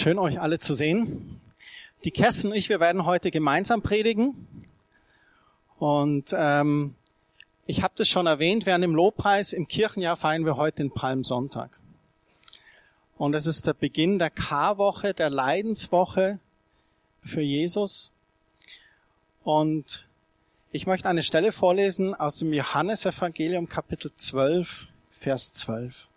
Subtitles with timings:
[0.00, 1.40] Schön euch alle zu sehen.
[2.04, 4.46] Die Kerstin und ich, wir werden heute gemeinsam predigen.
[5.80, 6.94] Und ähm,
[7.66, 11.80] ich habe das schon erwähnt, während dem Lobpreis im Kirchenjahr feiern wir heute den Palmsonntag.
[13.16, 16.38] Und es ist der Beginn der Karwoche, der Leidenswoche
[17.24, 18.12] für Jesus.
[19.42, 20.06] Und
[20.70, 26.08] ich möchte eine Stelle vorlesen aus dem Johannesevangelium Kapitel 12, Vers 12.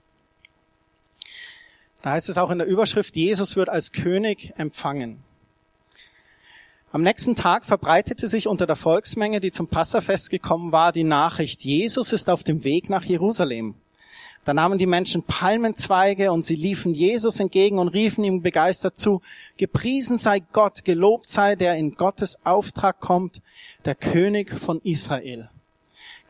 [2.02, 5.23] Da heißt es auch in der Überschrift, Jesus wird als König empfangen.
[6.91, 11.64] Am nächsten Tag verbreitete sich unter der Volksmenge, die zum Passafest gekommen war, die Nachricht,
[11.64, 13.76] Jesus ist auf dem Weg nach Jerusalem.
[14.44, 19.22] Da nahmen die Menschen Palmenzweige und sie liefen Jesus entgegen und riefen ihm begeistert zu,
[19.55, 23.41] gepriesen sei Gott, gelobt sei der in Gottes Auftrag kommt,
[23.86, 25.49] der König von Israel.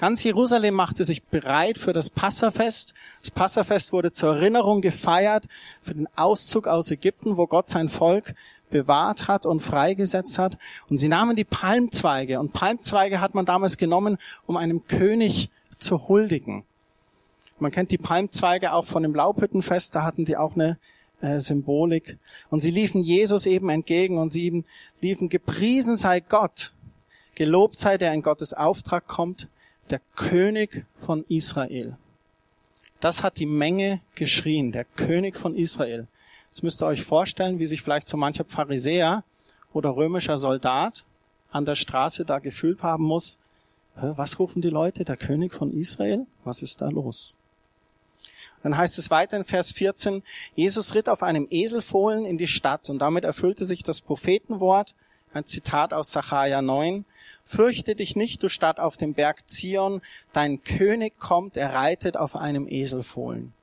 [0.02, 2.96] Ganz Jerusalem machte sich bereit für das Passafest.
[3.20, 5.46] Das Passafest wurde zur Erinnerung gefeiert
[5.84, 8.34] für den Auszug aus Ägypten, wo Gott sein Volk
[8.72, 10.58] bewahrt hat und freigesetzt hat.
[10.90, 12.40] Und sie nahmen die Palmzweige.
[12.40, 16.64] Und Palmzweige hat man damals genommen, um einem König zu huldigen.
[17.60, 20.80] Man kennt die Palmzweige auch von dem Laubhüttenfest, da hatten die auch eine
[21.22, 22.18] äh, Symbolik.
[22.50, 24.64] Und sie liefen Jesus eben entgegen und sie
[25.00, 26.74] liefen, gepriesen sei Gott,
[27.36, 29.48] gelobt sei der in Gottes Auftrag kommt,
[29.92, 31.98] der König von Israel.
[33.00, 36.08] Das hat die Menge geschrien, der König von Israel.
[36.48, 39.24] Jetzt müsst ihr euch vorstellen, wie sich vielleicht so mancher Pharisäer
[39.74, 41.06] oder römischer Soldat
[41.52, 43.40] an der Straße da gefühlt haben muss.
[43.96, 45.04] Was rufen die Leute?
[45.04, 46.26] Der König von Israel?
[46.44, 47.36] Was ist da los?
[48.64, 50.24] Dann heißt es weiter in Vers 14,
[50.56, 54.94] Jesus ritt auf einem Eselfohlen in die Stadt und damit erfüllte sich das Prophetenwort,
[55.34, 57.06] ein Zitat aus Sacharja 9,
[57.46, 60.02] Fürchte dich nicht, du Stadt auf dem Berg Zion,
[60.34, 63.54] dein König kommt, er reitet auf einem Eselfohlen.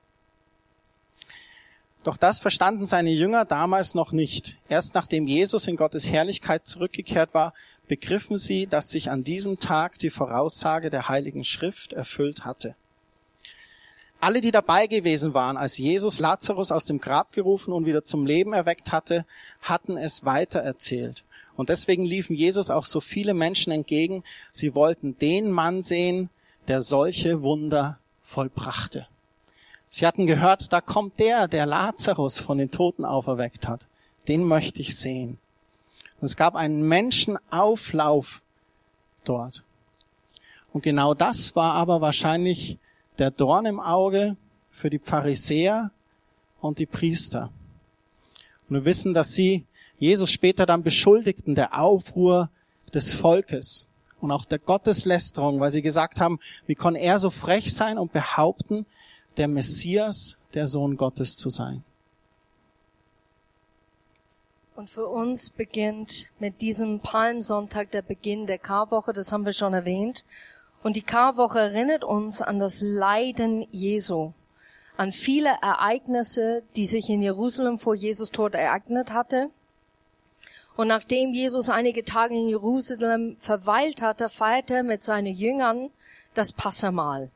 [2.03, 4.57] Doch das verstanden seine Jünger damals noch nicht.
[4.69, 7.53] Erst nachdem Jesus in Gottes Herrlichkeit zurückgekehrt war,
[7.87, 12.75] begriffen sie, dass sich an diesem Tag die Voraussage der Heiligen Schrift erfüllt hatte.
[14.21, 18.25] Alle, die dabei gewesen waren, als Jesus Lazarus aus dem Grab gerufen und wieder zum
[18.25, 19.25] Leben erweckt hatte,
[19.61, 21.23] hatten es weitererzählt.
[21.59, 24.23] Und deswegen liefen Jesus auch so viele Menschen entgegen.
[24.53, 26.29] Sie wollten den Mann sehen,
[26.69, 29.07] der solche Wunder vollbrachte.
[29.89, 33.87] Sie hatten gehört, da kommt der, der Lazarus von den Toten auferweckt hat.
[34.29, 35.37] Den möchte ich sehen.
[36.21, 38.41] Und es gab einen Menschenauflauf
[39.25, 39.65] dort.
[40.71, 42.77] Und genau das war aber wahrscheinlich
[43.17, 44.37] der Dorn im Auge
[44.71, 45.91] für die Pharisäer
[46.61, 47.51] und die Priester.
[48.69, 49.65] Und wir wissen, dass sie
[49.99, 52.49] Jesus später dann beschuldigten der Aufruhr
[52.93, 53.89] des Volkes
[54.21, 58.13] und auch der Gotteslästerung, weil sie gesagt haben, wie kann er so frech sein und
[58.13, 58.85] behaupten,
[59.37, 61.83] der Messias, der Sohn Gottes zu sein.
[64.75, 69.73] Und für uns beginnt mit diesem Palmsonntag der Beginn der Karwoche, das haben wir schon
[69.73, 70.23] erwähnt.
[70.81, 74.31] Und die Karwoche erinnert uns an das Leiden Jesu,
[74.95, 79.49] an viele Ereignisse, die sich in Jerusalem vor Jesus Tod ereignet hatte
[80.79, 85.89] und nachdem Jesus einige Tage in Jerusalem verweilt hatte, feierte er mit seinen Jüngern
[86.35, 87.31] das Passamahl.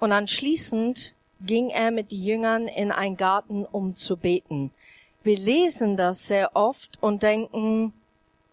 [0.00, 4.70] Und anschließend ging er mit den Jüngern in einen Garten, um zu beten.
[5.22, 7.94] Wir lesen das sehr oft und denken,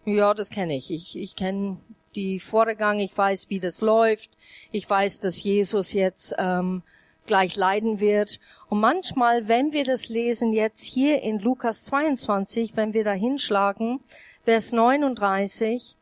[0.06, 0.90] ja, das kenne ich.
[0.90, 1.76] Ich, ich kenne
[2.14, 4.30] die Vorgang, ich weiß, wie das läuft.
[4.72, 6.82] Ich weiß, dass Jesus jetzt ähm,
[7.26, 8.40] gleich leiden wird.
[8.68, 14.00] Und manchmal, wenn wir das lesen jetzt hier in Lukas 22, wenn wir da hinschlagen,
[14.44, 15.96] Vers 39,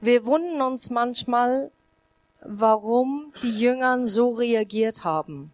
[0.00, 1.70] wir wundern uns manchmal,
[2.42, 5.52] warum die Jüngern so reagiert haben.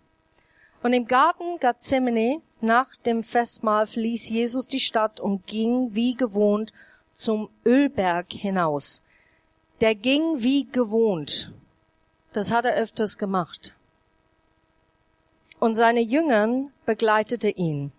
[0.83, 6.73] Und im Garten Gethsemane nach dem Festmahl verließ Jesus die Stadt und ging wie gewohnt
[7.13, 9.03] zum Ölberg hinaus.
[9.81, 11.53] Der ging wie gewohnt.
[12.33, 13.75] Das hat er öfters gemacht
[15.63, 17.93] und seine Jüngern begleitete ihn.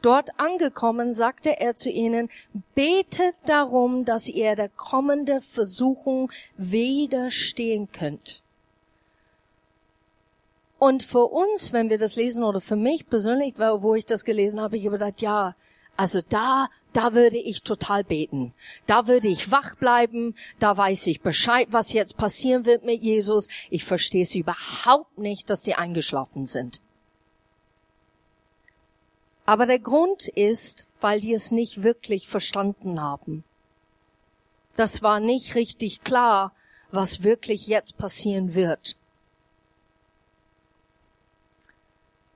[0.00, 2.30] Dort angekommen sagte er zu ihnen,
[2.74, 8.40] betet darum, dass ihr der kommende Versuchung widerstehen könnt.
[10.78, 14.58] Und für uns, wenn wir das lesen, oder für mich persönlich, wo ich das gelesen
[14.58, 15.54] habe, ich habe gedacht, ja,
[15.96, 18.54] also da da würde ich total beten.
[18.86, 20.34] Da würde ich wach bleiben.
[20.58, 23.48] Da weiß ich Bescheid, was jetzt passieren wird mit Jesus.
[23.68, 26.80] Ich verstehe es überhaupt nicht, dass die eingeschlafen sind.
[29.44, 33.44] Aber der Grund ist, weil die es nicht wirklich verstanden haben.
[34.76, 36.52] Das war nicht richtig klar,
[36.90, 38.96] was wirklich jetzt passieren wird.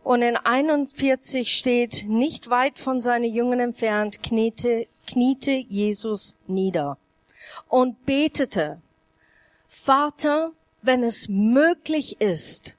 [0.02, 6.96] Und in 41 steht, nicht weit von seinen Jüngern entfernt, kniete, kniete Jesus nieder
[7.68, 8.80] und betete,
[9.66, 10.52] Vater,
[10.82, 12.74] wenn es möglich ist,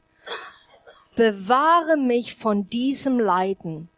[1.16, 3.90] bewahre mich von diesem Leiden.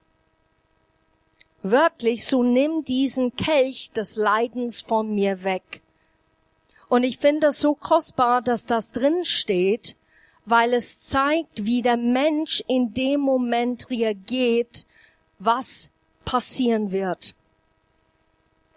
[1.61, 5.81] Wörtlich, so nimm diesen Kelch des Leidens von mir weg.
[6.89, 9.95] Und ich finde das so kostbar, dass das drin steht,
[10.45, 14.85] weil es zeigt, wie der Mensch in dem Moment reagiert,
[15.39, 15.89] was
[16.25, 17.35] passieren wird.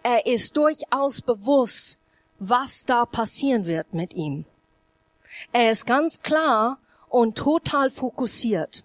[0.03, 1.99] Er ist durchaus bewusst,
[2.39, 4.45] was da passieren wird mit ihm.
[5.51, 6.79] Er ist ganz klar
[7.09, 8.83] und total fokussiert.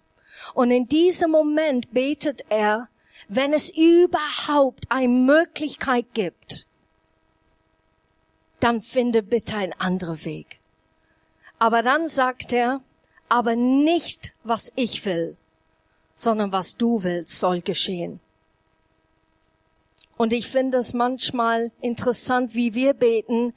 [0.55, 2.88] Und in diesem Moment betet er,
[3.28, 6.67] wenn es überhaupt eine Möglichkeit gibt,
[8.61, 10.58] dann finde bitte ein anderer Weg.
[11.62, 12.81] Aber dann sagt er,
[13.29, 15.37] aber nicht, was ich will,
[16.17, 18.19] sondern was du willst, soll geschehen.
[20.17, 23.55] Und ich finde es manchmal interessant, wie wir beten,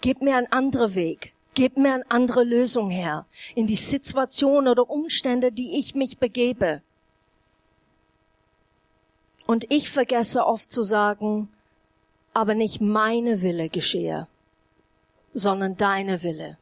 [0.00, 4.88] gib mir einen anderen Weg, gib mir eine andere Lösung her in die Situation oder
[4.88, 6.80] Umstände, die ich mich begebe.
[9.46, 11.50] Und ich vergesse oft zu sagen,
[12.32, 14.26] aber nicht meine Wille geschehe,
[15.34, 16.56] sondern deine Wille.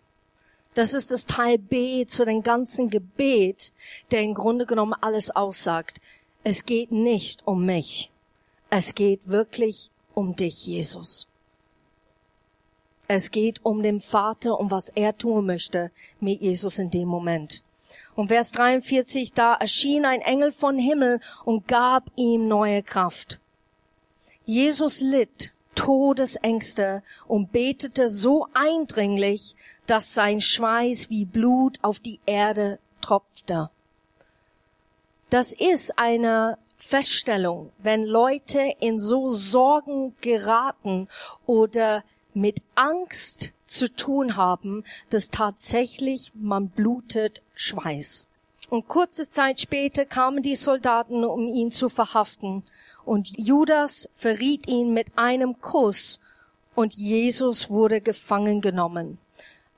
[0.74, 3.72] Das ist das Teil B zu dem ganzen Gebet,
[4.10, 6.00] der im Grunde genommen alles aussagt.
[6.44, 8.10] Es geht nicht um mich.
[8.70, 11.26] Es geht wirklich um dich, Jesus.
[13.06, 15.90] Es geht um den Vater, um was er tun möchte
[16.20, 17.62] mit Jesus in dem Moment.
[18.14, 23.40] Und Vers 43, da erschien ein Engel von Himmel und gab ihm neue Kraft.
[24.44, 32.78] Jesus litt Todesängste und betete so eindringlich, dass sein Schweiß wie Blut auf die Erde
[33.00, 33.70] tropfte.
[35.30, 41.08] Das ist eine Feststellung, wenn Leute in so Sorgen geraten
[41.46, 42.04] oder
[42.34, 48.26] mit Angst zu tun haben, dass tatsächlich man blutet Schweiß.
[48.68, 52.62] Und kurze Zeit später kamen die Soldaten, um ihn zu verhaften.
[53.04, 56.20] Und Judas verriet ihn mit einem Kuss
[56.74, 59.18] und Jesus wurde gefangen genommen.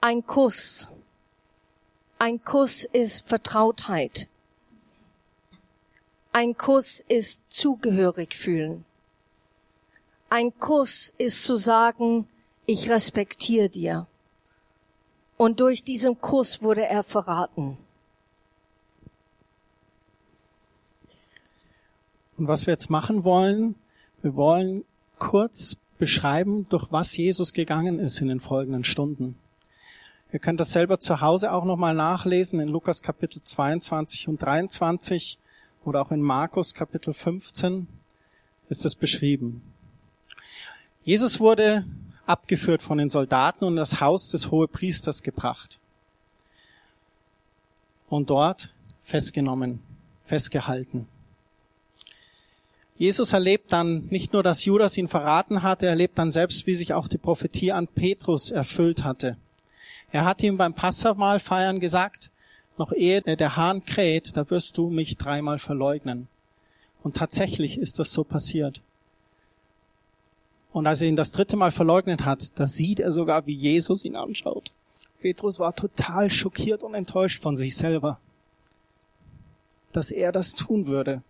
[0.00, 0.91] Ein Kuss.
[2.19, 4.29] Ein Kuss ist Vertrautheit.
[6.32, 8.85] Ein Kuss ist zugehörig fühlen.
[10.29, 12.29] Ein Kuss ist zu sagen,
[12.67, 14.06] ich respektiere dir.
[15.37, 17.79] Und durch diesen Kuss wurde er verraten.
[22.37, 23.77] Und was wir jetzt machen wollen,
[24.23, 24.85] wir wollen
[25.19, 29.37] kurz beschreiben, durch was Jesus gegangen ist in den folgenden Stunden.
[30.33, 35.39] Ihr könnt das selber zu Hause auch nochmal nachlesen in Lukas Kapitel 22 und 23
[35.85, 37.87] oder auch in Markus Kapitel 15
[38.69, 39.63] ist das beschrieben.
[41.05, 41.85] Jesus wurde
[42.27, 45.79] abgeführt von den Soldaten und in das Haus des Hohepriesters gebracht
[48.09, 48.73] und dort
[49.03, 49.81] festgenommen,
[50.25, 51.07] festgehalten.
[52.96, 56.75] Jesus erlebt dann nicht nur, dass Judas ihn verraten hatte, er erlebt dann selbst, wie
[56.75, 59.36] sich auch die Prophetie an Petrus erfüllt hatte.
[60.13, 62.31] Er hat ihm beim Passamal feiern gesagt,
[62.79, 66.29] noch ehe der Hahn kräht, da wirst du mich dreimal verleugnen.
[67.03, 68.81] Und tatsächlich ist das so passiert.
[70.72, 74.05] Und als er ihn das dritte Mal verleugnet hat, da sieht er sogar, wie Jesus
[74.05, 74.70] ihn anschaut.
[75.20, 78.19] Petrus war total schockiert und enttäuscht von sich selber,
[79.93, 81.22] dass er das tun würde.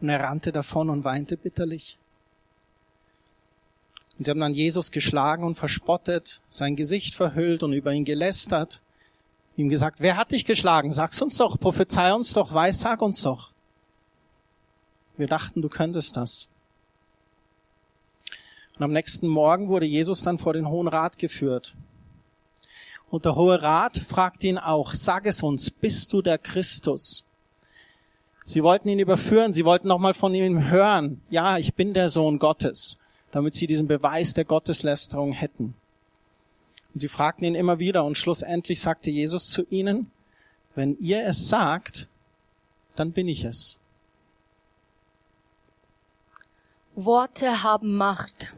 [0.00, 1.98] Und er rannte davon und weinte bitterlich.
[4.16, 8.82] Und sie haben dann Jesus geschlagen und verspottet, sein Gesicht verhüllt und über ihn gelästert.
[9.56, 10.92] Ihm gesagt, wer hat dich geschlagen?
[10.92, 13.50] Sag's uns doch, prophezei uns doch, weiß, sag uns doch.
[15.16, 16.48] Wir dachten, du könntest das.
[18.76, 21.74] Und am nächsten Morgen wurde Jesus dann vor den Hohen Rat geführt.
[23.10, 27.24] Und der Hohe Rat fragt ihn auch, sag es uns, bist du der Christus?
[28.46, 32.38] Sie wollten ihn überführen, sie wollten nochmal von ihm hören, ja, ich bin der Sohn
[32.38, 32.98] Gottes,
[33.30, 35.74] damit sie diesen Beweis der Gotteslästerung hätten.
[36.92, 40.10] Und sie fragten ihn immer wieder und schlussendlich sagte Jesus zu ihnen,
[40.74, 42.08] wenn ihr es sagt,
[42.96, 43.78] dann bin ich es.
[46.96, 48.52] Worte haben Macht.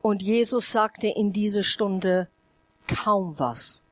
[0.00, 2.28] Und Jesus sagte in dieser Stunde
[2.86, 3.82] kaum was.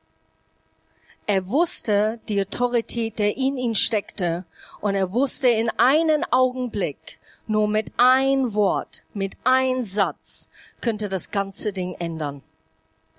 [1.33, 4.43] Er wusste die Autorität, der in ihn steckte,
[4.81, 10.49] und er wusste in einen Augenblick, nur mit ein Wort, mit ein Satz,
[10.81, 12.43] könnte das ganze Ding ändern,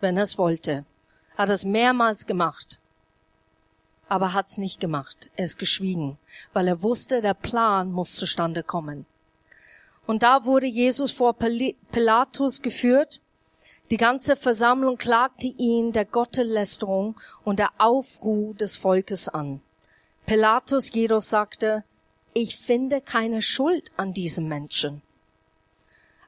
[0.03, 0.85] wenn er es wollte.
[1.39, 2.79] Hat es mehrmals gemacht.
[4.11, 5.31] aber hat's nicht gemacht.
[5.37, 6.19] Er ist geschwiegen,
[6.53, 9.07] weil er wusste, der Plan muss zustande kommen.
[10.07, 13.23] Und da wurde Jesus vor Pilatus geführt.
[13.93, 19.61] Die ganze Versammlung klagte ihn der Gotteslästerung und der Aufruhr des Volkes an.
[20.25, 21.85] Pilatus jedoch sagte,
[22.33, 25.03] ich finde keine Schuld an diesem Menschen.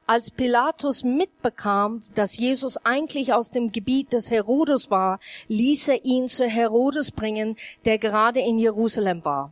[0.05, 6.27] Als Pilatus mitbekam, dass Jesus eigentlich aus dem Gebiet des Herodes war, ließ er ihn
[6.27, 9.51] zu Herodes bringen, der gerade in Jerusalem war.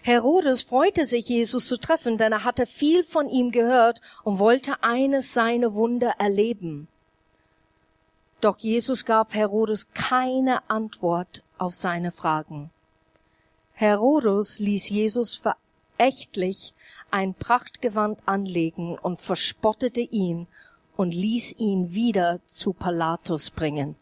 [0.00, 4.82] Herodes freute sich, Jesus zu treffen, denn er hatte viel von ihm gehört und wollte
[4.82, 6.88] eines seiner Wunder erleben.
[8.42, 12.70] Doch Jesus gab Herodes keine Antwort auf seine Fragen.
[13.72, 16.74] Herodes ließ Jesus verächtlich
[17.12, 20.48] ein Prachtgewand anlegen und verspottete ihn
[20.96, 23.94] und ließ ihn wieder zu Pilatus bringen.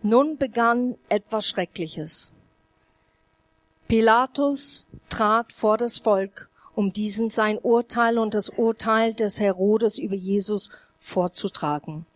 [0.00, 2.32] Nun begann etwas Schreckliches.
[3.88, 10.16] Pilatus trat vor das Volk, um diesen sein Urteil und das Urteil des Herodes über
[10.16, 12.06] Jesus vorzutragen.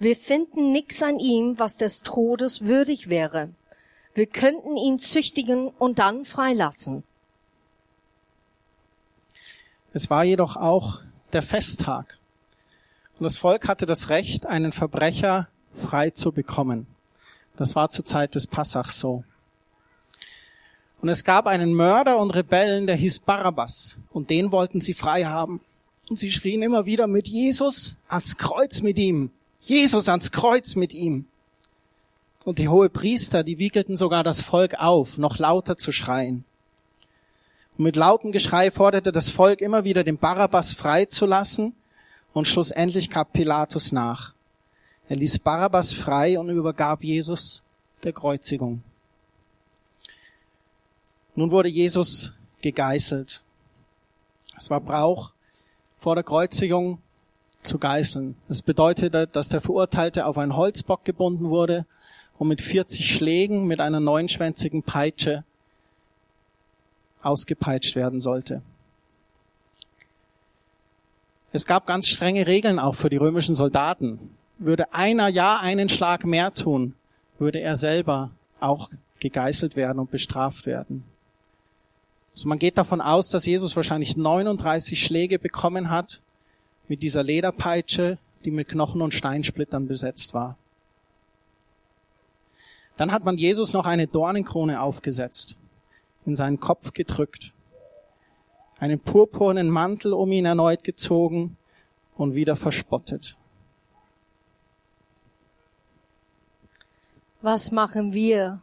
[0.00, 3.50] Wir finden nichts an ihm, was des Todes würdig wäre.
[4.14, 7.04] Wir könnten ihn züchtigen und dann freilassen.
[9.92, 11.00] Es war jedoch auch
[11.34, 12.18] der Festtag.
[13.18, 16.86] Und das Volk hatte das Recht, einen Verbrecher frei zu bekommen.
[17.56, 19.22] Das war zur Zeit des Passachs so.
[21.02, 23.98] Und es gab einen Mörder und Rebellen, der hieß Barabbas.
[24.10, 25.60] Und den wollten sie frei haben.
[26.08, 29.30] Und sie schrien immer wieder mit Jesus ans Kreuz mit ihm.
[29.60, 31.26] Jesus ans Kreuz mit ihm.
[32.44, 36.44] Und die hohe Priester, die wiegelten sogar das Volk auf, noch lauter zu schreien.
[37.76, 41.74] Und mit lautem Geschrei forderte das Volk immer wieder, den Barabbas freizulassen,
[42.32, 44.34] und schlussendlich gab Pilatus nach.
[45.08, 47.62] Er ließ Barabbas frei und übergab Jesus
[48.04, 48.82] der Kreuzigung.
[51.34, 53.42] Nun wurde Jesus gegeißelt.
[54.56, 55.32] Es war Brauch,
[55.98, 56.98] vor der Kreuzigung
[57.62, 58.36] zu geißeln.
[58.48, 61.86] Das bedeutete, dass der Verurteilte auf einen Holzbock gebunden wurde
[62.38, 65.44] und mit 40 Schlägen mit einer neunschwänzigen Peitsche
[67.22, 68.62] ausgepeitscht werden sollte.
[71.52, 74.18] Es gab ganz strenge Regeln auch für die römischen Soldaten.
[74.58, 76.94] Würde einer ja einen Schlag mehr tun,
[77.38, 78.88] würde er selber auch
[79.18, 81.04] gegeißelt werden und bestraft werden.
[82.34, 86.20] Also man geht davon aus, dass Jesus wahrscheinlich 39 Schläge bekommen hat
[86.90, 90.56] mit dieser Lederpeitsche, die mit Knochen und Steinsplittern besetzt war.
[92.96, 95.56] Dann hat man Jesus noch eine Dornenkrone aufgesetzt
[96.26, 97.54] in seinen Kopf gedrückt,
[98.80, 101.56] einen purpurnen Mantel um ihn erneut gezogen
[102.16, 103.36] und wieder verspottet.
[107.40, 108.62] Was machen wir,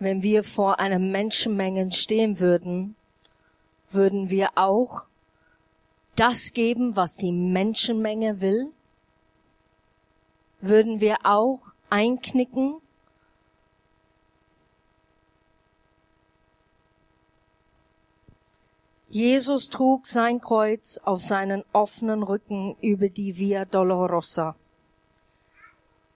[0.00, 2.96] wenn wir vor einer Menschenmenge stehen würden?
[3.88, 5.04] Würden wir auch
[6.16, 8.72] das geben, was die Menschenmenge will?
[10.60, 12.80] Würden wir auch einknicken
[19.16, 24.56] Jesus trug sein Kreuz auf seinen offenen Rücken über die Via Dolorosa.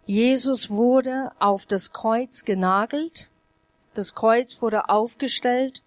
[0.05, 3.31] Jesus wurde auf das Kreuz genagelt,
[3.95, 5.83] das Kreuz wurde aufgestellt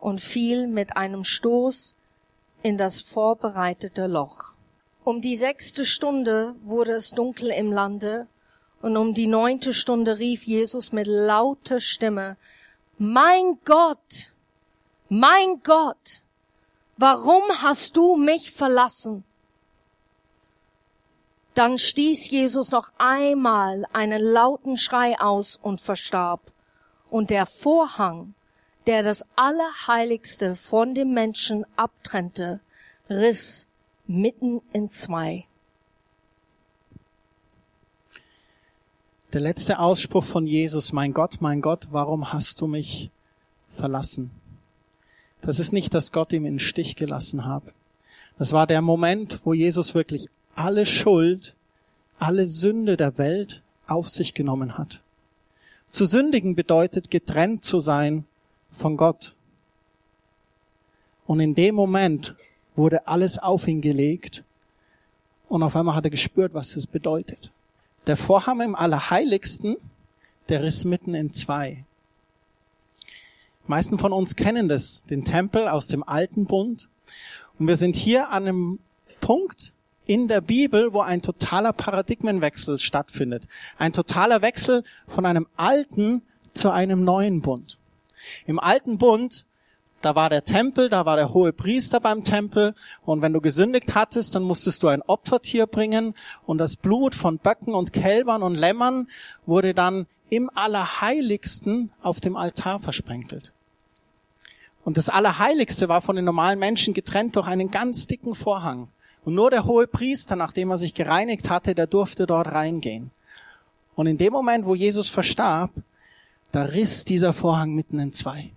[0.00, 1.94] und fiel mit einem Stoß
[2.62, 4.54] in das vorbereitete Loch.
[5.04, 8.26] Um die sechste Stunde wurde es dunkel im Lande,
[8.82, 12.36] und um die neunte Stunde rief Jesus mit lauter Stimme,
[12.98, 14.32] Mein Gott,
[15.08, 16.22] mein Gott,
[16.96, 19.24] warum hast du mich verlassen?
[21.54, 26.40] Dann stieß Jesus noch einmal einen lauten Schrei aus und verstarb.
[27.10, 28.34] Und der Vorhang,
[28.86, 32.60] der das Allerheiligste von dem Menschen abtrennte,
[33.08, 33.66] riss
[34.06, 35.44] mitten in zwei.
[39.32, 43.10] Der letzte Ausspruch von Jesus, mein Gott, mein Gott, warum hast du mich
[43.68, 44.30] verlassen?
[45.40, 47.62] Das ist nicht, dass Gott ihm in den Stich gelassen hat.
[48.38, 51.54] Das war der Moment, wo Jesus wirklich alle Schuld,
[52.18, 55.00] alle Sünde der Welt auf sich genommen hat.
[55.90, 58.24] Zu sündigen bedeutet getrennt zu sein
[58.80, 59.34] von Gott.
[61.26, 62.34] Und in dem Moment
[62.74, 64.42] wurde alles auf ihn gelegt
[65.48, 67.52] und auf einmal hat er gespürt, was es bedeutet.
[68.06, 69.76] Der Vorhang im Allerheiligsten,
[70.48, 71.84] der riss mitten in zwei
[73.70, 76.88] meisten von uns kennen das, den Tempel aus dem alten Bund.
[77.58, 78.78] Und wir sind hier an einem
[79.20, 79.72] Punkt
[80.06, 83.46] in der Bibel, wo ein totaler Paradigmenwechsel stattfindet.
[83.78, 86.22] Ein totaler Wechsel von einem alten
[86.52, 87.78] zu einem neuen Bund.
[88.46, 89.46] Im alten Bund,
[90.00, 92.74] da war der Tempel, da war der hohe Priester beim Tempel
[93.04, 96.14] und wenn du gesündigt hattest, dann musstest du ein Opfertier bringen
[96.46, 99.08] und das Blut von Böcken und Kälbern und Lämmern
[99.44, 103.52] wurde dann im Allerheiligsten auf dem Altar versprenkelt.
[104.84, 108.88] Und das Allerheiligste war von den normalen Menschen getrennt durch einen ganz dicken Vorhang.
[109.24, 113.10] Und nur der hohe Priester, nachdem er sich gereinigt hatte, der durfte dort reingehen.
[113.94, 115.70] Und in dem Moment, wo Jesus verstarb,
[116.52, 118.50] da riss dieser Vorhang mitten in zwei.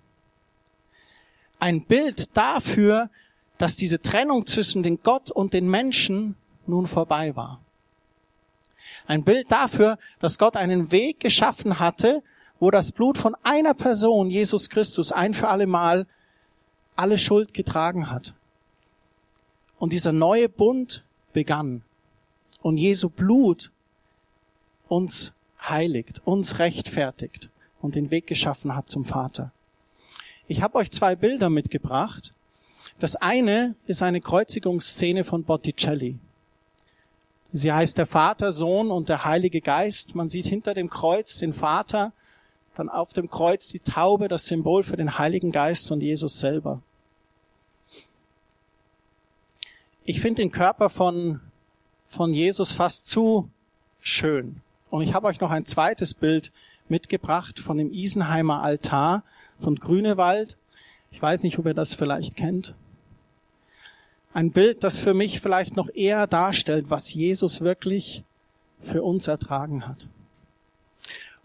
[1.59, 3.09] Ein Bild dafür,
[3.57, 6.35] dass diese Trennung zwischen den Gott und den Menschen
[6.65, 7.61] nun vorbei war.
[9.05, 12.23] Ein Bild dafür, dass Gott einen Weg geschaffen hatte,
[12.59, 16.07] wo das Blut von einer Person, Jesus Christus, ein für alle Mal
[16.95, 18.33] alle Schuld getragen hat.
[19.79, 21.83] Und dieser neue Bund begann.
[22.61, 23.71] Und Jesu Blut
[24.87, 27.49] uns heiligt, uns rechtfertigt
[27.83, 29.51] und den Weg geschaffen hat zum Vater.
[30.47, 32.33] Ich habe euch zwei Bilder mitgebracht.
[32.99, 36.17] Das eine ist eine Kreuzigungsszene von Botticelli.
[37.51, 40.15] Sie heißt der Vater, Sohn und der Heilige Geist.
[40.15, 42.13] Man sieht hinter dem Kreuz den Vater,
[42.73, 46.81] dann auf dem Kreuz die Taube, das Symbol für den Heiligen Geist und Jesus selber.
[50.05, 51.41] Ich finde den Körper von,
[52.07, 53.49] von Jesus fast zu
[54.01, 54.61] schön.
[54.89, 56.51] Und ich habe euch noch ein zweites Bild
[56.93, 59.23] mitgebracht von dem Isenheimer Altar
[59.59, 60.57] von Grünewald.
[61.11, 62.75] Ich weiß nicht, ob ihr das vielleicht kennt
[64.33, 68.23] ein Bild, das für mich vielleicht noch eher darstellt, was Jesus wirklich
[68.81, 70.07] für uns ertragen hat.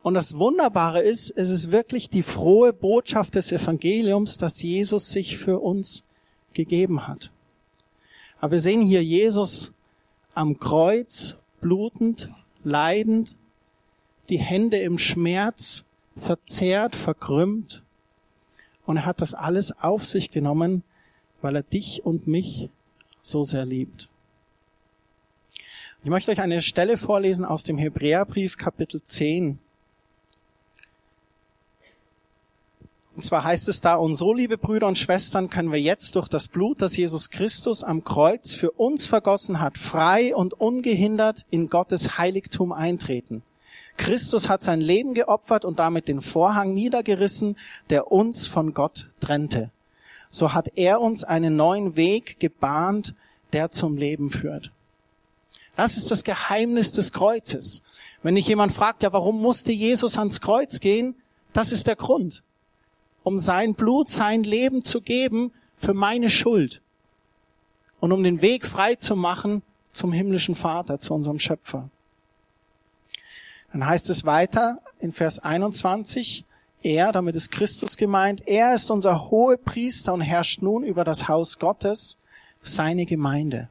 [0.03, 5.37] Und das Wunderbare ist, es ist wirklich die frohe Botschaft des Evangeliums, dass Jesus sich
[5.37, 6.03] für uns
[6.55, 7.31] gegeben hat.
[8.41, 9.73] Aber wir sehen hier Jesus
[10.35, 12.31] am Kreuz, blutend,
[12.65, 13.37] leidend,
[14.29, 15.85] die Hände im Schmerz,
[16.17, 17.83] verzerrt, verkrümmt.
[18.87, 20.83] Und er hat das alles auf sich genommen,
[21.41, 22.71] weil er dich und mich
[23.23, 24.09] so sehr liebt.
[26.05, 29.59] Ich möchte euch eine Stelle vorlesen aus dem Hebräerbrief Kapitel 10.
[33.17, 36.29] Und zwar heißt es da, und so, liebe Brüder und Schwestern, können wir jetzt durch
[36.29, 41.69] das Blut, das Jesus Christus am Kreuz für uns vergossen hat, frei und ungehindert in
[41.69, 43.43] Gottes Heiligtum eintreten.
[43.99, 47.57] Christus hat sein Leben geopfert und damit den Vorhang niedergerissen,
[47.91, 49.71] der uns von Gott trennte
[50.31, 53.15] so hat er uns einen neuen Weg gebahnt,
[53.53, 54.73] der zum Leben führt.
[55.77, 57.83] Das ist das Geheimnis des Kreuzes.
[58.23, 61.15] Wenn dich jemand fragt, ja, warum musste Jesus ans Kreuz gehen?
[61.53, 62.43] Das ist der Grund.
[63.23, 66.83] Um sein Blut, sein Leben zu geben für meine Schuld.
[68.01, 71.89] Und um den Weg frei zu machen zum himmlischen Vater, zu unserem Schöpfer.
[73.73, 76.45] Dann heißt es weiter in Vers 21,
[76.83, 81.29] er, damit ist Christus gemeint, er ist unser hohe Priester und herrscht nun über das
[81.29, 82.19] Haus Gottes,
[82.63, 83.69] seine Gemeinde.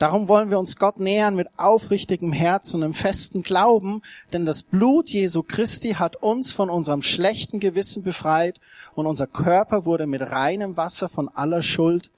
[0.00, 4.00] Darum wollen wir uns Gott nähern mit aufrichtigem Herzen und im festen Glauben,
[4.32, 8.60] denn das Blut Jesu Christi hat uns von unserem schlechten Gewissen befreit
[8.94, 12.10] und unser Körper wurde mit reinem Wasser von aller Schuld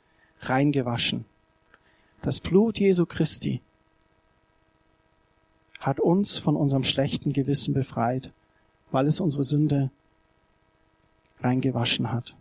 [0.43, 1.25] reingewaschen.
[2.23, 3.61] Das Blut Jesu Christi
[5.83, 8.33] hat uns von unserem schlechten Gewissen befreit
[8.93, 9.91] weil es unsere Sünde
[11.41, 12.37] reingewaschen hat.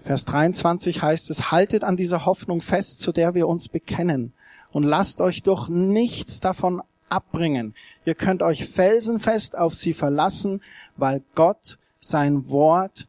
[0.00, 4.32] Vers 23 heißt es, haltet an dieser Hoffnung fest, zu der wir uns bekennen
[4.72, 7.74] und lasst euch durch nichts davon abbringen.
[8.04, 10.60] Ihr könnt euch felsenfest auf sie verlassen,
[10.96, 13.08] weil Gott sein Wort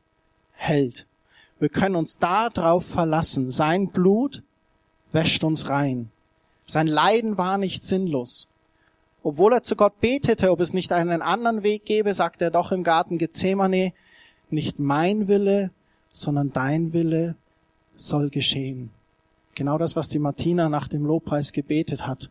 [0.53, 1.05] hält.
[1.59, 3.49] Wir können uns darauf verlassen.
[3.49, 4.43] Sein Blut
[5.11, 6.11] wäscht uns rein.
[6.67, 8.47] Sein Leiden war nicht sinnlos.
[9.23, 12.71] Obwohl er zu Gott betete, ob es nicht einen anderen Weg gäbe, sagt er doch
[12.71, 13.93] im Garten Gethsemane,
[14.49, 15.71] nicht mein Wille,
[16.13, 17.35] sondern dein Wille
[17.95, 18.91] soll geschehen.
[19.55, 22.29] Genau das, was die Martina nach dem Lobpreis gebetet hat.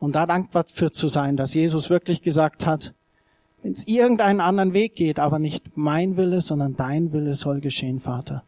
[0.00, 2.94] Und da dankbar für zu sein, dass Jesus wirklich gesagt hat,
[3.62, 8.00] wenn es irgendeinen anderen Weg geht, aber nicht mein Wille, sondern dein Wille soll geschehen,
[8.00, 8.42] Vater.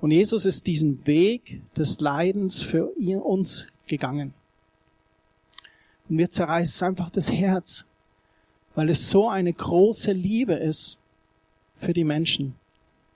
[0.00, 2.90] Und Jesus ist diesen Weg des Leidens für
[3.24, 4.34] uns gegangen.
[6.08, 7.84] Und mir zerreißt es einfach das Herz,
[8.74, 10.98] weil es so eine große Liebe ist
[11.76, 12.54] für die Menschen,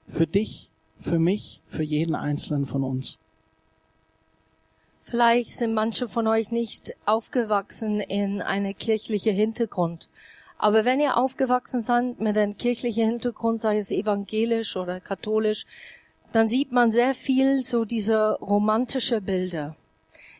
[0.09, 3.19] für dich, für mich, für jeden einzelnen von uns.
[5.03, 10.09] Vielleicht sind manche von euch nicht aufgewachsen in eine kirchliche Hintergrund.
[10.57, 15.65] Aber wenn ihr aufgewachsen seid mit einem kirchlichen Hintergrund, sei es evangelisch oder katholisch,
[16.33, 19.77] dann sieht man sehr viel so diese romantische Bilder.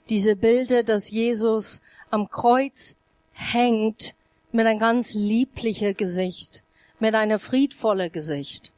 [0.09, 2.97] Diese Bilder, dass Jesus am Kreuz
[3.33, 4.15] hängt
[4.53, 6.63] mit ein ganz liebliches Gesicht,
[6.99, 8.73] mit einer friedvolle Gesicht.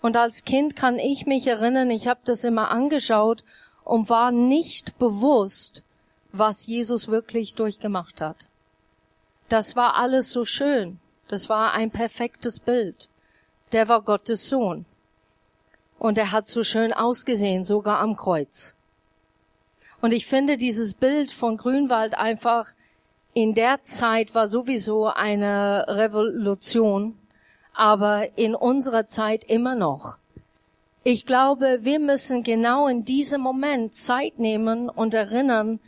[0.00, 3.44] Und als Kind kann ich mich erinnern, ich habe das immer angeschaut
[3.84, 5.84] und war nicht bewusst,
[6.32, 8.46] was Jesus wirklich durchgemacht hat.
[9.48, 11.00] Das war alles so schön.
[11.28, 13.08] Das war ein perfektes Bild.
[13.72, 14.86] Der war Gottes Sohn.
[16.00, 18.74] Und er hat so schön ausgesehen, sogar am Kreuz.
[20.00, 22.72] Und ich finde dieses Bild von Grünwald einfach
[23.34, 27.16] in der Zeit war sowieso eine Revolution,
[27.74, 30.16] aber in unserer Zeit immer noch.
[31.04, 35.80] Ich glaube, wir müssen genau in diesem Moment Zeit nehmen und erinnern,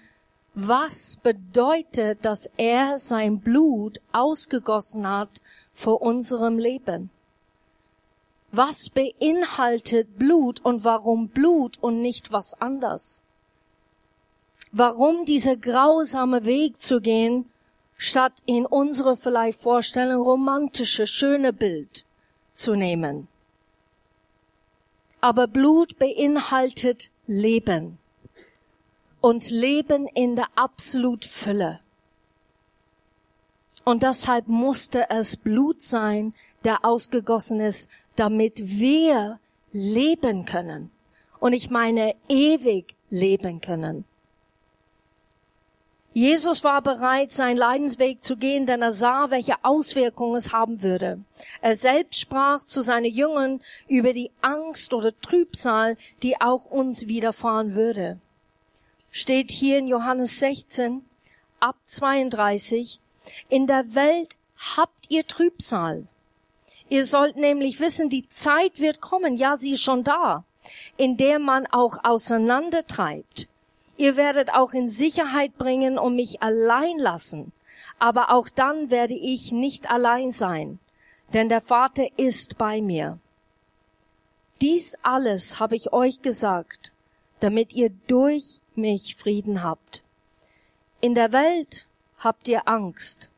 [0.55, 5.41] was bedeutet, dass er sein Blut ausgegossen hat
[5.73, 7.11] vor unserem Leben?
[8.55, 13.23] Was beinhaltet Blut und warum Blut und nicht was anders?
[14.73, 17.51] Warum dieser grausame Weg zu gehen,
[17.97, 22.05] statt in unsere vielleicht Vorstellung romantische, schöne Bild
[22.55, 23.27] zu nehmen?
[25.23, 27.97] Aber Blut beinhaltet Leben
[29.23, 31.81] und Leben in der absolut Fülle.
[33.85, 39.39] Und deshalb musste es Blut sein, der ausgegossen ist, damit wir
[39.73, 40.91] leben können.
[41.41, 44.05] Und ich meine ewig leben können.
[46.15, 51.21] Jesus war bereit, seinen Leidensweg zu gehen, denn er sah, welche Auswirkungen es haben würde.
[51.63, 57.75] Er selbst sprach zu seinen Jüngern über die Angst oder Trübsal, die auch uns widerfahren
[57.75, 58.21] würde
[59.13, 61.05] steht hier in Johannes 16
[61.61, 62.99] ab 32,
[63.49, 64.37] in der Welt
[64.77, 66.09] habt ihr Trübsal.
[66.93, 70.45] Ihr sollt nämlich wissen, die Zeit wird kommen, ja, sie ist schon da,
[70.99, 73.49] in der man auch auseinandertreibt.
[73.97, 77.53] Ihr werdet auch in Sicherheit bringen und mich allein lassen.
[77.99, 80.81] Aber auch dann werde ich nicht allein sein,
[81.33, 83.19] denn der Vater ist bei mir.
[84.61, 86.93] Dies alles habe ich euch gesagt,
[87.41, 90.03] damit ihr durch mich Frieden habt.
[91.01, 91.87] In der Welt
[92.19, 93.31] habt ihr Angst,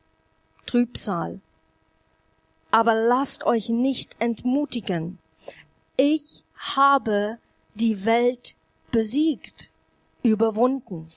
[0.65, 1.39] Trübsal.
[2.75, 5.17] Aber lasst euch nicht entmutigen.
[5.95, 7.37] Ich habe
[7.73, 8.55] die Welt
[8.91, 9.69] besiegt,
[10.23, 11.09] überwunden.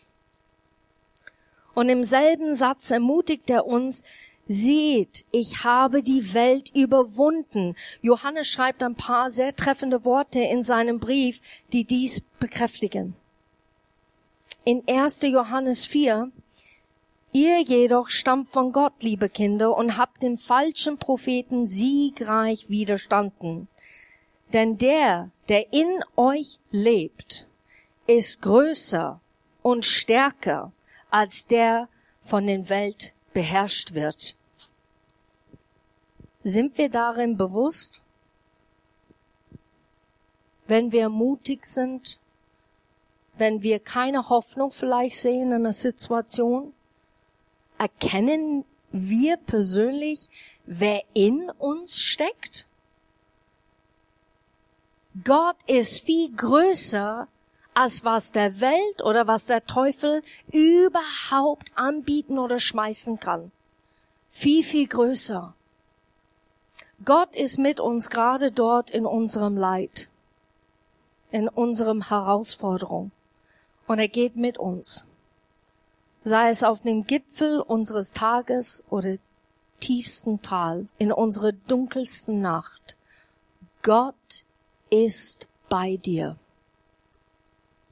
[1.74, 4.04] Und im selben Satz ermutigt er uns,
[4.46, 7.74] Seht, ich habe die Welt überwunden.
[8.02, 11.40] Johannes schreibt ein paar sehr treffende Worte in seinem Brief,
[11.72, 13.16] die dies bekräftigen
[14.68, 15.22] in 1.
[15.22, 16.30] Johannes 4,
[17.32, 23.68] Ihr jedoch stammt von Gott, liebe Kinder, und habt dem falschen Propheten siegreich widerstanden.
[24.52, 27.46] Denn der, der in euch lebt,
[28.06, 29.20] ist größer
[29.62, 30.72] und stärker
[31.10, 31.88] als der
[32.20, 34.34] von den Welt beherrscht wird.
[36.44, 38.00] Sind wir darin bewusst?
[40.66, 42.18] Wenn wir mutig sind,
[43.36, 46.72] wenn wir keine Hoffnung vielleicht sehen in einer Situation,
[47.78, 50.28] erkennen wir persönlich,
[50.66, 52.66] wer in uns steckt?
[55.24, 57.26] Gott ist viel größer
[57.74, 63.52] als was der Welt oder was der Teufel überhaupt anbieten oder schmeißen kann.
[64.28, 65.54] Viel, viel größer.
[67.04, 70.08] Gott ist mit uns gerade dort in unserem Leid,
[71.30, 73.12] in unserem Herausforderung
[73.86, 75.06] und er geht mit uns.
[76.28, 79.16] Sei es auf dem Gipfel unseres Tages oder
[79.80, 82.98] tiefsten Tal, in unsere dunkelsten Nacht.
[83.82, 84.44] Gott
[84.90, 86.36] ist bei dir.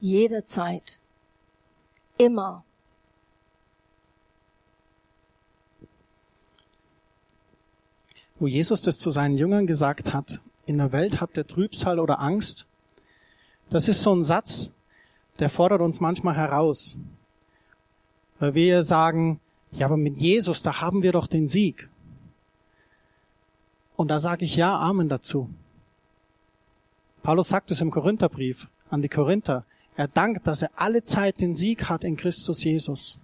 [0.00, 0.98] Jederzeit.
[2.18, 2.62] Immer.
[8.38, 12.20] Wo Jesus das zu seinen Jüngern gesagt hat, in der Welt habt ihr Trübsal oder
[12.20, 12.66] Angst,
[13.70, 14.72] das ist so ein Satz,
[15.38, 16.98] der fordert uns manchmal heraus.
[18.38, 19.40] Weil wir sagen,
[19.72, 21.88] ja, aber mit Jesus, da haben wir doch den Sieg.
[23.96, 25.48] Und da sage ich ja, Amen dazu.
[27.22, 29.64] Paulus sagt es im Korintherbrief an die Korinther.
[29.96, 33.18] Er dankt, dass er alle Zeit den Sieg hat in Christus Jesus.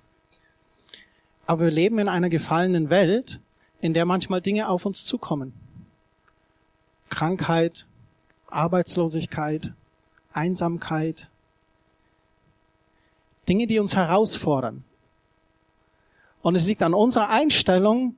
[1.46, 3.40] Aber wir leben in einer gefallenen Welt,
[3.81, 5.53] in der manchmal Dinge auf uns zukommen.
[7.11, 7.87] Krankheit,
[8.48, 9.72] Arbeitslosigkeit,
[10.33, 11.31] Einsamkeit,
[13.48, 14.85] Dinge, die uns herausfordern.
[16.42, 18.16] Und es liegt an unserer Einstellung,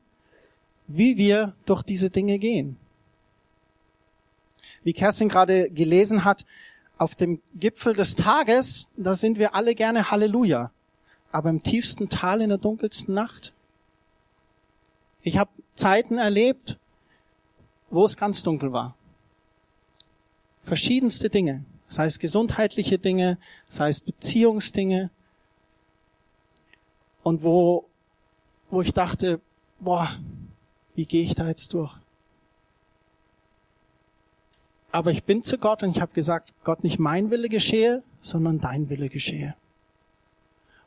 [0.87, 2.77] wie wir durch diese Dinge gehen.
[4.83, 6.45] Wie Kerstin gerade gelesen hat,
[6.99, 10.71] auf dem Gipfel des Tages, da sind wir alle gerne Halleluja.
[11.33, 13.53] Aber im tiefsten Tal in der dunkelsten Nacht,
[15.27, 16.79] Ich habe Zeiten erlebt,
[17.91, 18.95] wo es ganz dunkel war.
[20.63, 25.11] Verschiedenste Dinge, sei es gesundheitliche Dinge, sei es Beziehungsdinge.
[27.23, 27.87] Und wo,
[28.75, 29.41] wo ich dachte,
[29.79, 30.11] boah,
[30.95, 31.95] wie gehe ich da jetzt durch?
[34.91, 38.61] Aber ich bin zu Gott und ich habe gesagt, Gott, nicht mein Wille geschehe, sondern
[38.61, 39.55] dein Wille geschehe.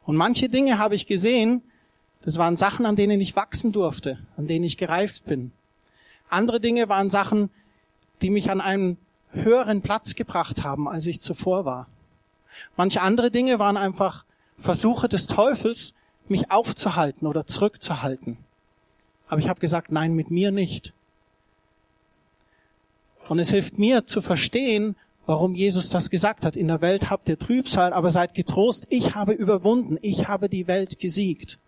[0.05, 1.61] Und manche Dinge habe ich gesehen,
[2.21, 5.51] das waren Sachen, an denen ich wachsen durfte, an denen ich gereift bin.
[6.29, 7.49] Andere Dinge waren Sachen,
[8.21, 8.97] die mich an einen
[9.31, 11.87] höheren Platz gebracht haben, als ich zuvor war.
[12.75, 14.25] Manche andere Dinge waren einfach
[14.57, 15.93] Versuche des Teufels,
[16.29, 18.37] mich aufzuhalten oder zurückzuhalten.
[19.27, 20.93] Aber ich habe gesagt, nein, mit mir nicht.
[23.27, 26.55] Und es hilft mir zu verstehen, warum Jesus das gesagt hat.
[26.55, 30.67] In der Welt habt ihr Trübsal, aber seid getrost, ich habe überwunden, ich habe die
[30.67, 31.59] Welt gesiegt.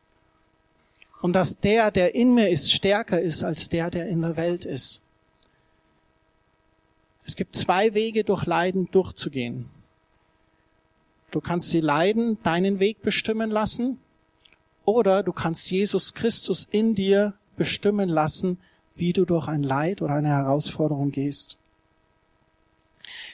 [1.21, 4.63] Und dass der, der in mir ist, stärker ist als der, der in der Welt
[4.63, 5.01] ist.
[7.25, 9.69] Es gibt zwei Wege, durch Leiden durchzugehen.
[11.31, 13.99] Du kannst die Leiden deinen Weg bestimmen lassen
[14.89, 18.57] oder du kannst Jesus Christus in dir bestimmen lassen,
[18.95, 21.57] wie du durch ein Leid oder eine Herausforderung gehst.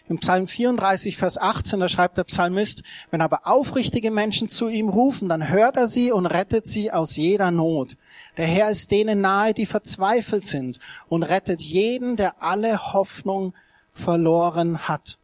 [0.07, 4.87] Im Psalm 34, Vers 18, da schreibt der Psalmist, wenn aber aufrichtige Menschen zu ihm
[4.87, 7.97] rufen, dann hört er sie und rettet sie aus jeder Not.
[8.37, 13.55] Der Herr ist denen nahe, die verzweifelt sind und rettet jeden, der alle Hoffnung
[13.93, 15.17] verloren hat.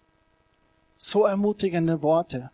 [0.98, 2.50] So ermutigende Worte.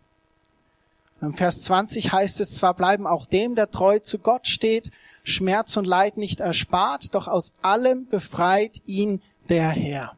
[1.20, 4.90] Im Vers 20 heißt es, zwar bleiben auch dem, der treu zu Gott steht,
[5.24, 10.12] Schmerz und Leid nicht erspart, doch aus allem befreit ihn der Herr.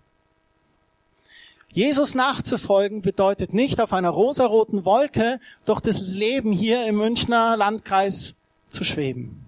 [1.73, 8.35] Jesus nachzufolgen bedeutet nicht auf einer rosaroten Wolke durch das Leben hier im Münchner Landkreis
[8.69, 9.45] zu schweben.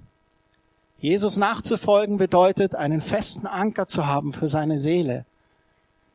[1.00, 5.26] Jesus nachzufolgen bedeutet, einen festen Anker zu haben für seine Seele.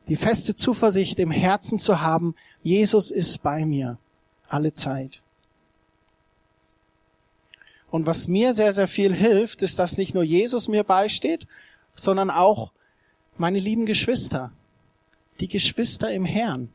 [0.08, 3.98] Die feste Zuversicht im Herzen zu haben, Jesus ist bei mir
[4.48, 5.22] alle Zeit.
[7.90, 11.46] Und was mir sehr, sehr viel hilft, ist, dass nicht nur Jesus mir beisteht,
[11.94, 12.72] sondern auch
[13.38, 14.52] meine lieben Geschwister,
[15.40, 16.68] die Geschwister im Herrn,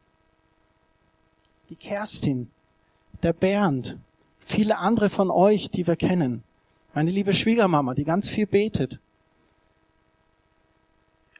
[1.69, 2.49] die Kerstin,
[3.21, 3.97] der Bernd,
[4.39, 6.43] viele andere von euch, die wir kennen,
[6.93, 8.99] meine liebe Schwiegermama, die ganz viel betet,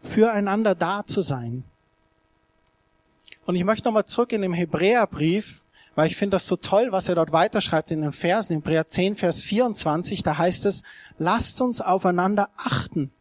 [0.04, 1.64] füreinander da zu sein.
[3.46, 5.63] Und ich möchte nochmal zurück in den Hebräerbrief,
[5.96, 8.88] weil ich finde das so toll, was er dort weiterschreibt in den Versen, in Hebräer
[8.88, 10.84] 10, Vers 24, da heißt es,
[11.20, 13.12] lasst uns aufeinander achten.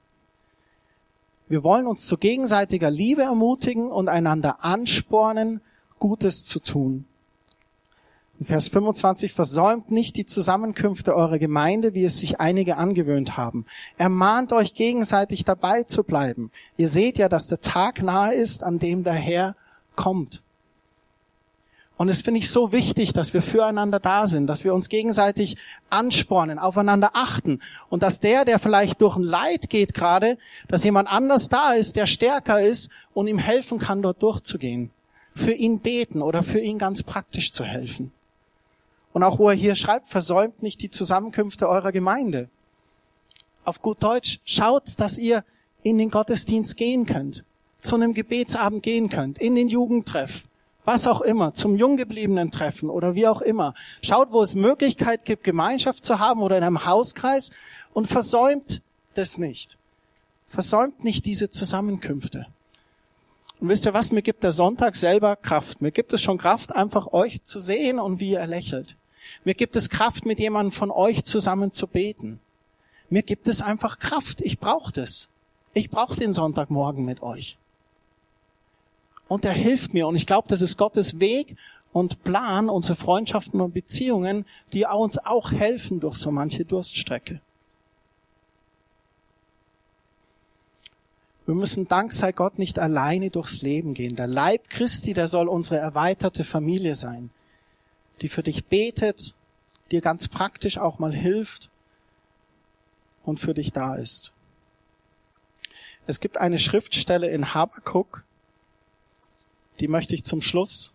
[1.48, 5.60] Wir wollen uns zu gegenseitiger Liebe ermutigen und einander anspornen,
[5.98, 7.04] Gutes zu tun.
[8.40, 13.66] In Vers 25, versäumt nicht die Zusammenkünfte eurer Gemeinde, wie es sich einige angewöhnt haben.
[13.98, 16.50] Ermahnt euch gegenseitig dabei zu bleiben.
[16.76, 19.54] Ihr seht ja, dass der Tag nahe ist, an dem der Herr
[19.94, 20.42] kommt.
[21.96, 25.56] Und es finde ich so wichtig, dass wir füreinander da sind, dass wir uns gegenseitig
[25.90, 31.08] anspornen, aufeinander achten und dass der, der vielleicht durch ein Leid geht gerade, dass jemand
[31.08, 34.90] anders da ist, der stärker ist und ihm helfen kann, dort durchzugehen.
[35.34, 38.12] Für ihn beten oder für ihn ganz praktisch zu helfen.
[39.12, 42.48] Und auch wo er hier schreibt, versäumt nicht die Zusammenkünfte eurer Gemeinde.
[43.64, 45.44] Auf gut Deutsch, schaut, dass ihr
[45.82, 47.44] in den Gottesdienst gehen könnt,
[47.78, 50.44] zu einem Gebetsabend gehen könnt, in den Jugendtreff,
[50.84, 53.74] was auch immer, zum Junggebliebenen treffen oder wie auch immer.
[54.02, 57.50] Schaut, wo es Möglichkeit gibt, Gemeinschaft zu haben oder in einem Hauskreis
[57.92, 58.82] und versäumt
[59.14, 59.78] das nicht.
[60.48, 62.46] Versäumt nicht diese Zusammenkünfte.
[63.60, 65.80] Und wisst ihr was, mir gibt der Sonntag selber Kraft.
[65.80, 68.96] Mir gibt es schon Kraft, einfach euch zu sehen und wie ihr lächelt.
[69.44, 72.40] Mir gibt es Kraft, mit jemandem von euch zusammen zu beten.
[73.08, 74.40] Mir gibt es einfach Kraft.
[74.40, 75.28] Ich brauche das.
[75.74, 77.56] Ich brauche den Sonntagmorgen mit euch
[79.32, 80.06] und er hilft mir.
[80.06, 81.56] Und ich glaube, das ist Gottes Weg
[81.92, 87.40] und Plan, unsere Freundschaften und Beziehungen, die uns auch helfen durch so manche Durststrecke.
[91.46, 94.16] Wir müssen dank sei Gott nicht alleine durchs Leben gehen.
[94.16, 97.30] Der Leib Christi, der soll unsere erweiterte Familie sein,
[98.20, 99.34] die für dich betet,
[99.90, 101.70] dir ganz praktisch auch mal hilft
[103.24, 104.32] und für dich da ist.
[106.06, 108.24] Es gibt eine Schriftstelle in Habakkuk,
[109.82, 110.92] die möchte ich zum Schluss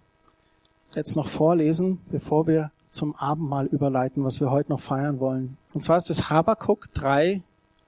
[0.96, 5.58] jetzt noch vorlesen, bevor wir zum Abendmahl überleiten, was wir heute noch feiern wollen.
[5.74, 7.42] Und zwar ist es Habakuk 3,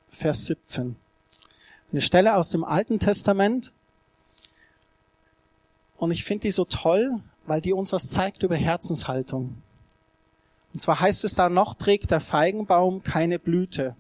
[0.10, 0.98] Vers 17.
[1.92, 3.72] Eine Stelle aus dem Alten Testament.
[5.96, 9.56] Und ich finde die so toll, weil die uns was zeigt über Herzenshaltung.
[10.74, 13.96] Und zwar heißt es da, noch trägt der Feigenbaum keine Blüte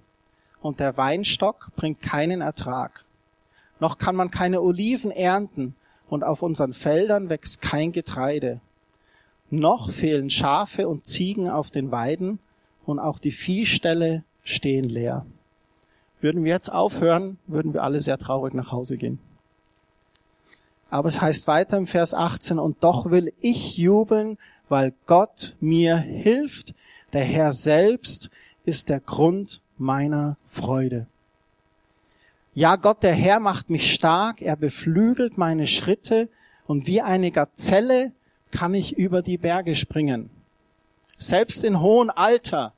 [0.61, 3.05] und der Weinstock bringt keinen Ertrag.
[3.79, 5.75] Noch kann man keine Oliven ernten
[6.09, 8.59] und auf unseren Feldern wächst kein Getreide.
[9.49, 12.39] Noch fehlen Schafe und Ziegen auf den Weiden
[12.85, 15.25] und auch die Viehställe stehen leer.
[16.21, 19.19] Würden wir jetzt aufhören, würden wir alle sehr traurig nach Hause gehen.
[20.89, 24.37] Aber es heißt weiter im Vers 18, und doch will ich jubeln,
[24.69, 26.73] weil Gott mir hilft.
[27.13, 28.29] Der Herr selbst
[28.65, 31.07] ist der Grund meiner Freude.
[32.55, 36.29] Ja, Gott, der Herr macht mich stark, er beflügelt meine Schritte
[36.65, 38.11] und wie eine Gazelle
[38.51, 40.29] kann ich über die Berge springen.
[41.17, 42.73] Selbst in hohem Alter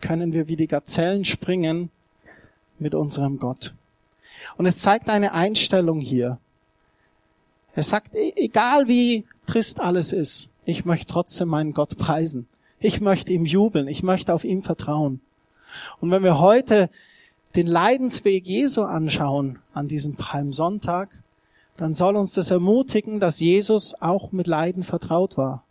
[0.00, 1.90] können wir wie die Gazellen springen
[2.78, 3.74] mit unserem Gott.
[4.56, 6.38] Und es zeigt eine Einstellung hier.
[7.74, 12.46] Er sagt, e-, egal wie trist alles ist, ich möchte trotzdem meinen Gott preisen.
[12.78, 13.88] Ich möchte ihm jubeln.
[13.88, 15.20] Ich möchte auf ihm vertrauen.
[16.00, 16.90] Und wenn wir heute
[17.54, 21.22] den Leidensweg Jesu anschauen an diesem Palmsonntag,
[21.76, 25.64] dann soll uns das ermutigen, dass Jesus auch mit Leiden vertraut war.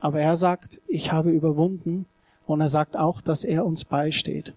[0.00, 2.06] Aber er sagt, ich habe überwunden
[2.46, 4.54] und er sagt auch, dass er uns beisteht.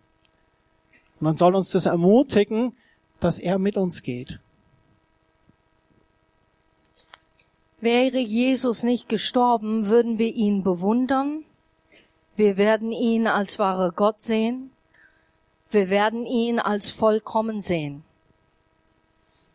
[1.19, 2.73] Und dann soll uns das ermutigen,
[3.19, 4.39] dass er mit uns geht.
[7.79, 11.43] Wäre Jesus nicht gestorben, würden wir ihn bewundern.
[12.35, 14.71] Wir werden ihn als wahre Gott sehen.
[15.71, 18.03] Wir werden ihn als vollkommen sehen.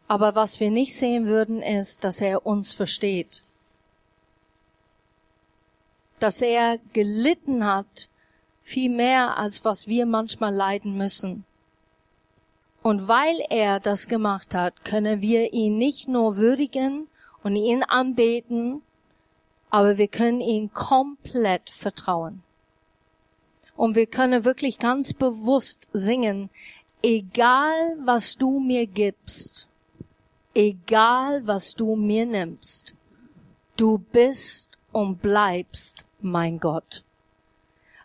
[0.09, 3.43] Aber was wir nicht sehen würden, ist, dass er uns versteht.
[6.19, 8.09] Dass er gelitten hat,
[8.63, 11.45] viel mehr als was wir manchmal leiden müssen.
[12.83, 17.09] Und weil er das gemacht hat, können wir ihn nicht nur würdigen,
[17.47, 18.83] und ihn anbeten,
[19.71, 22.43] aber wir können ihn komplett vertrauen.
[23.77, 26.51] Und wir können wirklich ganz bewusst singen,
[27.03, 29.69] egal was du mir gibst,
[30.55, 32.95] egal was du mir nimmst,
[33.77, 37.05] du bist und bleibst mein Gott.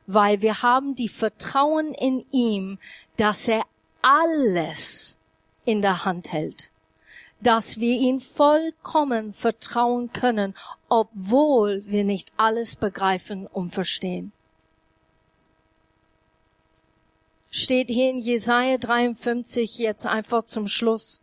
[0.07, 2.79] Weil wir haben die Vertrauen in ihm,
[3.15, 3.63] dass er
[4.01, 5.17] alles
[5.63, 6.71] in der Hand hält
[7.41, 10.55] dass wir ihn vollkommen vertrauen können,
[10.89, 14.31] obwohl wir nicht alles begreifen und verstehen.
[17.53, 21.21] Steht hier in Jesaja 53 jetzt einfach zum Schluss.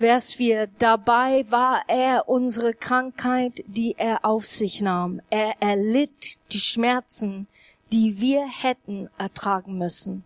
[0.00, 0.66] Vers 4.
[0.80, 5.20] Dabei war er unsere Krankheit, die er auf sich nahm.
[5.30, 7.46] Er erlitt die Schmerzen,
[7.92, 10.24] die wir hätten ertragen müssen.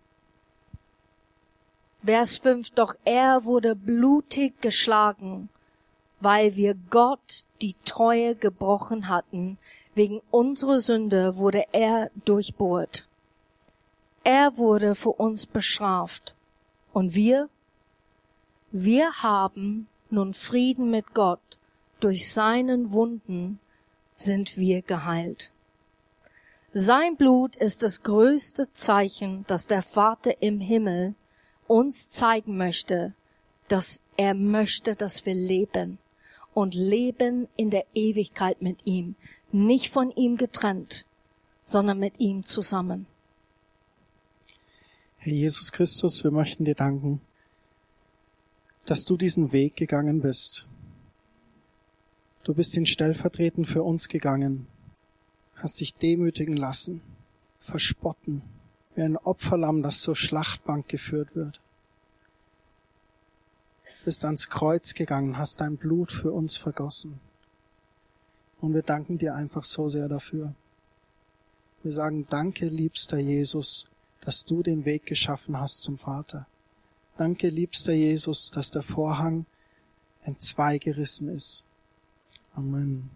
[2.03, 5.49] Vers 5, doch er wurde blutig geschlagen,
[6.19, 9.59] weil wir Gott die Treue gebrochen hatten.
[9.93, 13.05] Wegen unserer Sünde wurde er durchbohrt.
[14.23, 16.35] Er wurde für uns bestraft.
[16.93, 17.49] Und wir?
[18.71, 21.57] Wir haben nun Frieden mit Gott.
[21.99, 23.59] Durch seinen Wunden
[24.15, 25.51] sind wir geheilt.
[26.73, 31.15] Sein Blut ist das größte Zeichen, das der Vater im Himmel
[31.67, 33.13] uns zeigen möchte,
[33.67, 35.97] dass er möchte, dass wir leben
[36.53, 39.15] und leben in der Ewigkeit mit ihm,
[39.51, 41.05] nicht von ihm getrennt,
[41.63, 43.05] sondern mit ihm zusammen.
[45.23, 47.21] Herr Jesus Christus, wir möchten dir danken,
[48.87, 50.67] dass du diesen Weg gegangen bist.
[52.43, 54.65] Du bist ihn stellvertretend für uns gegangen,
[55.57, 57.01] hast dich demütigen lassen,
[57.59, 58.41] verspotten,
[58.95, 61.61] wie ein Opferlamm, das zur Schlachtbank geführt wird.
[64.03, 67.19] Bist ans Kreuz gegangen, hast dein Blut für uns vergossen.
[68.59, 70.55] Und wir danken dir einfach so sehr dafür.
[71.83, 73.85] Wir sagen Danke, liebster Jesus,
[74.21, 76.47] dass du den Weg geschaffen hast zum Vater.
[77.17, 79.45] Danke, liebster Jesus, dass der Vorhang
[80.23, 81.63] entzweigerissen ist.
[82.55, 83.09] Amen.